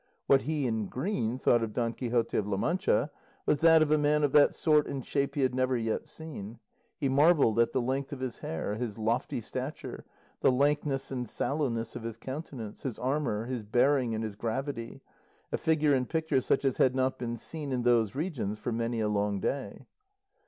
[0.25, 3.11] What he in green thought of Don Quixote of La Mancha
[3.45, 6.57] was that a man of that sort and shape he had never yet seen;
[6.97, 10.03] he marvelled at the length of his hair, his lofty stature,
[10.39, 15.01] the lankness and sallowness of his countenance, his armour, his bearing and his gravity
[15.51, 18.99] a figure and picture such as had not been seen in those regions for many
[19.01, 19.85] a long day.